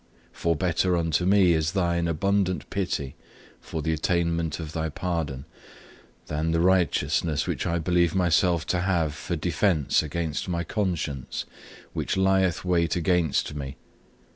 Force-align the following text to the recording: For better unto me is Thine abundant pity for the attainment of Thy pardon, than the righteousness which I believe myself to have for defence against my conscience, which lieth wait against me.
For 0.33 0.55
better 0.55 0.97
unto 0.97 1.27
me 1.27 1.53
is 1.53 1.73
Thine 1.73 2.07
abundant 2.07 2.67
pity 2.71 3.13
for 3.59 3.83
the 3.83 3.93
attainment 3.93 4.59
of 4.59 4.71
Thy 4.73 4.89
pardon, 4.89 5.45
than 6.25 6.49
the 6.53 6.59
righteousness 6.59 7.45
which 7.45 7.67
I 7.67 7.77
believe 7.77 8.15
myself 8.15 8.65
to 8.73 8.79
have 8.81 9.13
for 9.13 9.35
defence 9.35 10.01
against 10.01 10.49
my 10.49 10.63
conscience, 10.63 11.45
which 11.93 12.17
lieth 12.17 12.65
wait 12.65 12.95
against 12.95 13.53
me. 13.53 13.75